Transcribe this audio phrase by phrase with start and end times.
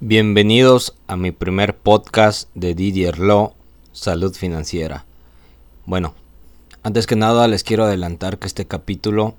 [0.00, 3.54] Bienvenidos a mi primer podcast de Didier Law,
[3.90, 5.04] Salud Financiera.
[5.86, 6.14] Bueno,
[6.84, 9.34] antes que nada les quiero adelantar que este capítulo,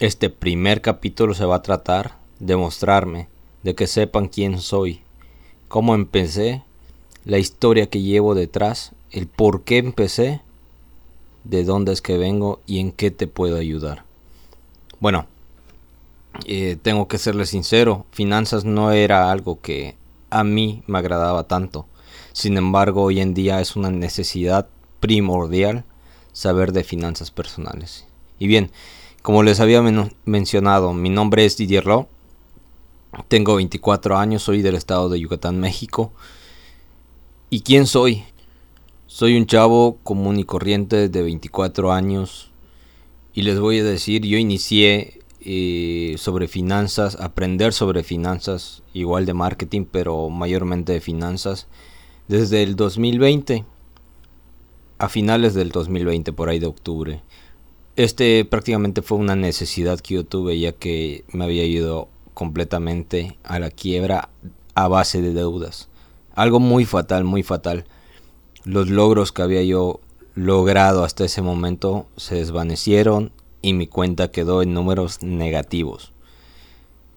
[0.00, 3.28] este primer capítulo se va a tratar de mostrarme,
[3.62, 5.00] de que sepan quién soy,
[5.68, 6.62] cómo empecé,
[7.24, 10.42] la historia que llevo detrás, el por qué empecé,
[11.44, 14.04] de dónde es que vengo y en qué te puedo ayudar.
[15.00, 15.28] Bueno,
[16.46, 19.96] eh, tengo que serle sincero, finanzas no era algo que
[20.30, 21.86] a mí me agradaba tanto.
[22.32, 24.68] Sin embargo, hoy en día es una necesidad
[25.00, 25.84] primordial
[26.32, 28.06] saber de finanzas personales.
[28.38, 28.70] Y bien,
[29.22, 29.80] como les había
[30.24, 32.08] mencionado, mi nombre es Didier Lo.
[33.28, 36.12] Tengo 24 años, soy del estado de Yucatán, México.
[37.48, 38.24] ¿Y quién soy?
[39.06, 42.50] Soy un chavo común y corriente de 24 años.
[43.32, 49.34] Y les voy a decir, yo inicié eh, sobre finanzas, aprender sobre finanzas, igual de
[49.34, 51.66] marketing, pero mayormente de finanzas,
[52.28, 53.64] desde el 2020,
[54.98, 57.22] a finales del 2020, por ahí de octubre.
[57.96, 63.58] Este prácticamente fue una necesidad que yo tuve ya que me había ido completamente a
[63.58, 64.30] la quiebra
[64.74, 65.88] a base de deudas.
[66.34, 67.84] Algo muy fatal, muy fatal.
[68.64, 70.00] Los logros que había yo
[70.34, 73.30] logrado hasta ese momento se desvanecieron
[73.64, 76.12] y mi cuenta quedó en números negativos.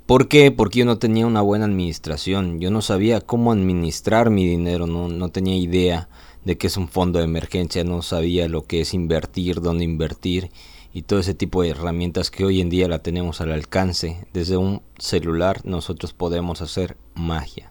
[0.06, 0.52] ¿Por qué?
[0.52, 5.10] Porque yo no tenía una buena administración, yo no sabía cómo administrar mi dinero, no,
[5.10, 6.08] no tenía idea
[6.46, 10.50] de qué es un fondo de emergencia, no sabía lo que es invertir, dónde invertir
[10.94, 14.26] y todo ese tipo de herramientas que hoy en día la tenemos al alcance.
[14.32, 17.70] Desde un celular nosotros podemos hacer magia.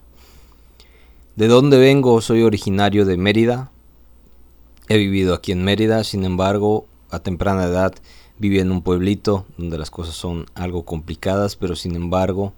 [1.35, 2.21] ¿De dónde vengo?
[2.21, 3.71] Soy originario de Mérida.
[4.89, 7.95] He vivido aquí en Mérida, sin embargo, a temprana edad
[8.39, 12.53] vive en un pueblito donde las cosas son algo complicadas, pero sin embargo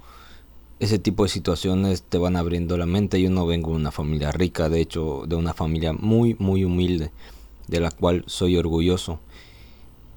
[0.80, 3.22] ese tipo de situaciones te van abriendo la mente.
[3.22, 7.12] Yo no vengo de una familia rica, de hecho de una familia muy muy humilde,
[7.68, 9.20] de la cual soy orgulloso.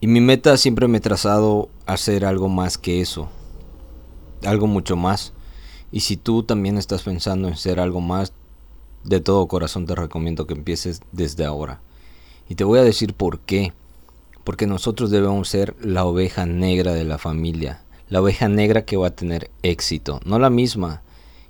[0.01, 3.29] Y mi meta siempre me he trazado a hacer algo más que eso,
[4.45, 5.33] algo mucho más.
[5.93, 8.33] Y si tú también estás pensando en ser algo más,
[9.05, 11.81] de todo corazón te recomiendo que empieces desde ahora.
[12.49, 13.73] Y te voy a decir por qué
[14.45, 19.09] porque nosotros debemos ser la oveja negra de la familia, la oveja negra que va
[19.09, 21.03] a tener éxito, no la misma.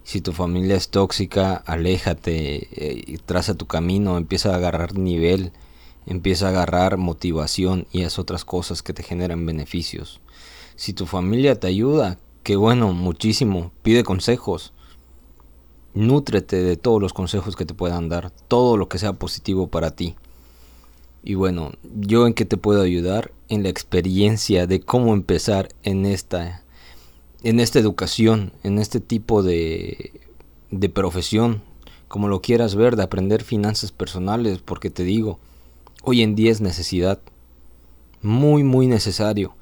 [0.05, 5.53] Si tu familia es tóxica, aléjate, eh, traza tu camino, empieza a agarrar nivel,
[6.07, 10.21] empieza a agarrar motivación y haz otras cosas que te generan beneficios.
[10.75, 14.73] Si tu familia te ayuda, qué bueno, muchísimo, pide consejos.
[15.95, 19.93] Nútrete de todos los consejos que te puedan dar, todo lo que sea positivo para
[19.93, 20.17] ti.
[21.25, 26.05] Y bueno, yo en qué te puedo ayudar en la experiencia de cómo empezar en
[26.07, 26.63] esta
[27.45, 30.21] en esta educación, en este tipo de
[30.71, 31.63] de profesión,
[32.09, 35.39] como lo quieras ver, de aprender finanzas personales, porque te digo,
[36.03, 37.21] hoy en día es necesidad
[38.21, 39.55] muy muy necesario.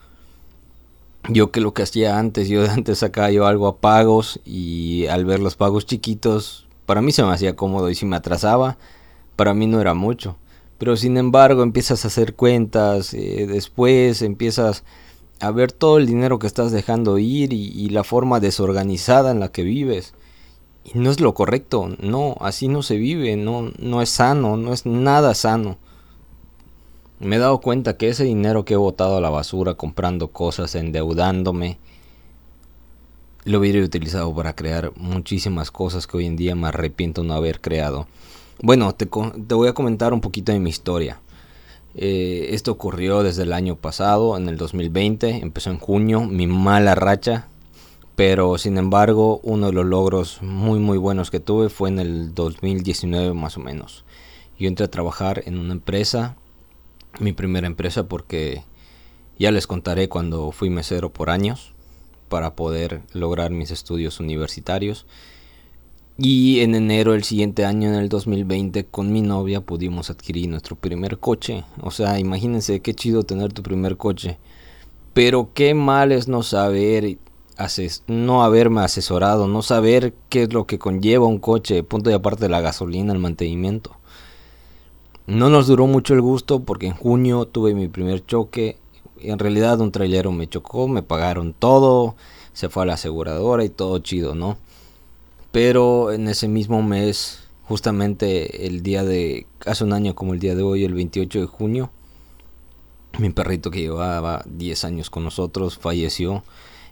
[1.29, 5.27] Yo que lo que hacía antes, yo antes sacaba yo algo a pagos y al
[5.27, 8.79] ver los pagos chiquitos, para mí se me hacía cómodo y si me atrasaba,
[9.37, 10.37] para mí no era mucho
[10.81, 14.83] pero sin embargo empiezas a hacer cuentas, eh, después empiezas
[15.39, 19.53] a ver todo el dinero que estás dejando ir y, la forma desorganizada en la
[19.53, 20.15] que vives.
[20.83, 24.73] Y no es lo correcto, no, así no se vive, no, no es sano, no
[24.73, 25.77] es nada sano.
[27.19, 30.75] Me he dado cuenta que ese dinero que he botado a la basura comprando cosas,
[30.75, 31.79] endeudándome,
[33.45, 37.61] lo hubiera utilizado para crear muchísimas cosas que hoy en día me arrepiento no haber
[37.61, 38.07] creado.
[38.63, 41.19] Bueno, te, voy a comentar un poquito de mi historia.
[41.95, 46.95] Eh, esto ocurrió desde el año pasado, en el 2020, empezó en junio, mi mala
[46.95, 47.49] racha,
[48.17, 52.35] pero sin embargo uno de los logros muy muy buenos que tuve fue en el
[52.35, 54.05] 2019 más o menos.
[54.59, 56.37] Yo entré a trabajar en una empresa,
[57.19, 58.63] mi primera empresa porque
[59.39, 61.73] ya les contaré cuando fui mesero por años
[62.29, 65.07] para poder lograr mis estudios universitarios.
[66.23, 70.77] Y en enero del siguiente año, en el 2020, con mi novia pudimos adquirir nuestro
[70.77, 71.65] primer coche.
[71.81, 74.37] O sea, imagínense qué chido tener tu primer coche.
[75.15, 77.17] Pero qué mal es no saber,
[78.07, 82.43] no haberme asesorado, no saber qué es lo que conlleva un coche, punto y aparte
[82.43, 83.97] de la gasolina, el mantenimiento.
[85.27, 88.77] No nos duró mucho el gusto porque en junio tuve mi primer choque.
[89.21, 92.15] En realidad un trailero me chocó, me pagaron todo,
[92.53, 94.59] se fue a la aseguradora y todo chido, ¿no?
[95.53, 100.55] Pero en ese mismo mes, justamente el día de, hace un año como el día
[100.55, 101.91] de hoy, el 28 de junio,
[103.19, 106.45] mi perrito que llevaba 10 años con nosotros falleció.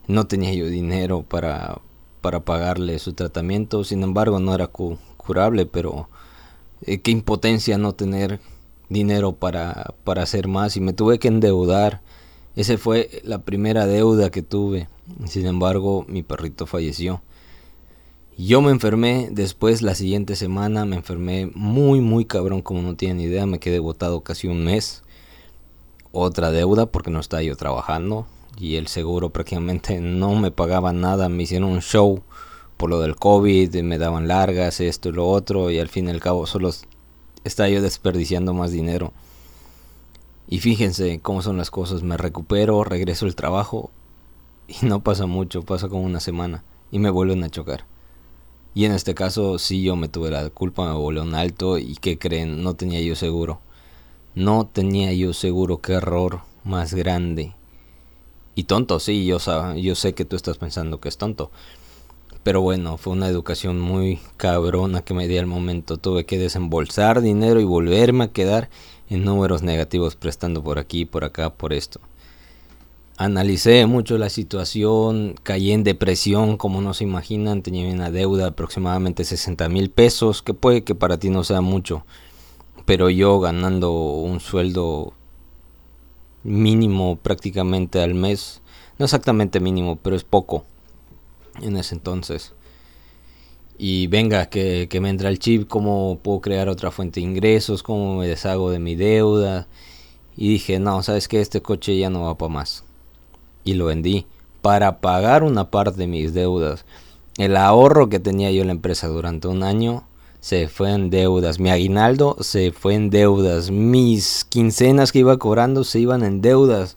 [0.07, 1.81] No tenía yo dinero para
[2.21, 3.85] para pagarle su tratamiento.
[3.85, 6.09] Sin embargo, no era curable, pero
[6.83, 8.41] eh, qué impotencia no tener
[8.89, 10.77] dinero para, para hacer más.
[10.77, 12.01] Y me tuve que endeudar.
[12.57, 14.89] Esa fue la primera deuda que tuve.
[15.27, 17.23] Sin embargo, mi perrito falleció.
[18.41, 23.19] Yo me enfermé después la siguiente semana, me enfermé muy muy cabrón como no tienen
[23.21, 25.03] idea, me quedé botado casi un mes.
[26.13, 31.29] Otra deuda porque no estaba yo trabajando y el seguro prácticamente no me pagaba nada,
[31.29, 32.23] me hicieron un show
[32.77, 36.11] por lo del COVID, me daban largas, esto y lo otro y al fin y
[36.13, 36.71] al cabo solo
[37.43, 39.13] estaba yo desperdiciando más dinero.
[40.47, 43.91] Y fíjense cómo son las cosas, me recupero, regreso al trabajo
[44.69, 46.63] y no pasa mucho, pasa como una semana
[46.93, 47.98] y me vuelven a chocar.
[48.79, 51.97] Y en este caso sí yo me tuve la culpa, me volé un alto y
[51.97, 52.63] ¿qué creen?
[52.63, 53.59] No tenía yo seguro.
[54.37, 57.55] No tenía yo seguro, qué error más grande.
[58.55, 59.39] Y tonto, sí, yo,
[59.75, 61.51] yo sé que tú estás pensando que es tonto.
[62.45, 65.97] Pero bueno, fue una educación muy cabrona que me di al momento.
[65.97, 68.71] Tuve que desembolsar dinero y volverme a quedar
[69.11, 71.99] en números negativos prestando por aquí, por acá, por esto.
[73.21, 78.51] Analicé mucho la situación, caí en depresión, como no se imaginan, tenía una deuda de
[78.51, 82.07] aproximadamente 60 mil pesos, que puede que para ti no sea mucho,
[82.85, 85.15] pero yo ganando un sueldo
[86.45, 88.63] mínimo prácticamente al mes,
[89.01, 90.65] no exactamente mínimo, pero es poco
[91.61, 92.53] en ese entonces.
[93.79, 97.83] Y venga, que, que me entra el chip, cómo puedo crear otra fuente de ingresos,
[97.83, 99.67] cómo me deshago de mi deuda.
[100.37, 102.85] Y dije, no, sabes que este coche ya no va para más
[103.69, 104.27] y lo vendí
[104.63, 106.87] para pagar una parte de mis deudas.
[107.37, 110.05] El ahorro que tenía yo en la empresa durante un año
[110.41, 111.61] se fue en deudas.
[111.61, 113.71] Mi aguinaldo se fue en deudas.
[113.71, 116.97] Mis quincenas que iba cobrando se iban en deudas.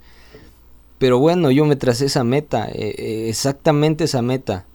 [0.97, 4.65] Pero bueno, yo me tracé esa meta, eh, eh, exactamente esa meta.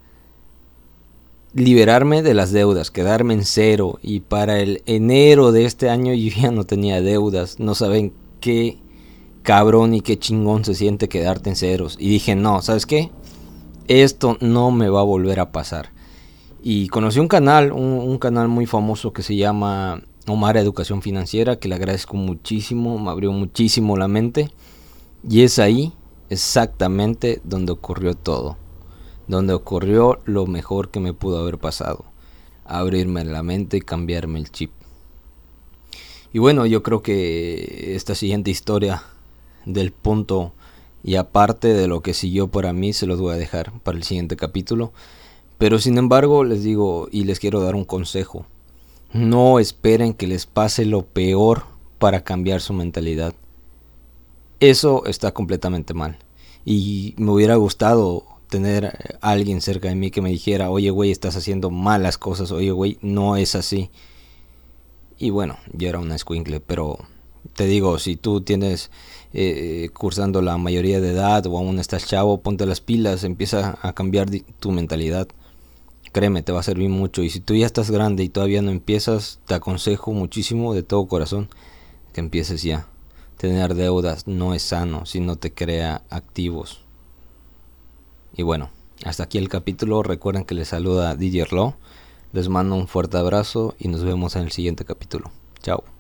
[1.55, 3.99] Liberarme de las deudas, quedarme en cero.
[4.03, 7.59] Y para el enero de este año yo ya no tenía deudas.
[7.59, 8.79] No saben qué
[9.47, 11.97] cabrón y qué chingón se siente quedarte en ceros.
[12.01, 13.13] Y dije, no, ¿sabes qué?
[13.87, 15.91] Esto no me va a volver a pasar.
[16.65, 21.69] Y conocí un canal, un, canal muy famoso que se llama Omar Educación Financiera, que
[21.69, 24.51] le agradezco muchísimo, me abrió muchísimo la mente.
[25.23, 25.93] Y es ahí
[26.29, 28.57] exactamente donde ocurrió todo.
[29.29, 32.05] Donde ocurrió lo mejor que me pudo haber pasado.
[32.65, 34.73] Abrirme la mente y cambiarme el chip.
[36.33, 39.05] Y bueno, yo creo que esta siguiente historia
[39.67, 40.55] del punto
[41.05, 44.05] y aparte de lo que siguió para mí se los voy a dejar para el
[44.05, 44.93] siguiente capítulo.
[45.59, 48.47] Pero sin embargo les digo y les quiero dar un consejo.
[49.13, 51.65] No esperen que les pase lo peor
[51.99, 53.35] para cambiar su mentalidad.
[54.61, 56.19] Eso está completamente mal.
[56.65, 61.37] Y me hubiera gustado tener alguien cerca de mí que me dijera, oye güey, estás
[61.37, 63.91] haciendo malas cosas, oye güey, no es así.
[65.19, 66.99] Y bueno, yo era una escuincle, pero
[67.57, 68.91] te digo, si tú tienes
[69.33, 73.93] eh, cursando la mayoría de edad o aún estás chavo, ponte las pilas, empieza a
[73.95, 74.29] cambiar
[74.61, 75.29] tu mentalidad.
[76.13, 77.23] Créeme, te va a servir mucho.
[77.23, 81.07] Y si tú ya estás grande y todavía no empiezas, te aconsejo muchísimo de todo
[81.07, 81.49] corazón
[82.13, 82.89] que empieces ya.
[83.37, 86.85] Tener deudas no es sano si no te crea activos.
[88.35, 88.71] Y bueno,
[89.05, 90.03] hasta aquí el capítulo.
[90.03, 91.47] Recuerden que les saluda DJ.
[92.33, 95.31] Les mando un fuerte abrazo y nos vemos en el siguiente capítulo.
[95.63, 95.96] Chao.